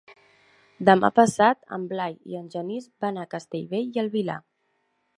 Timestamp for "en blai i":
1.77-2.41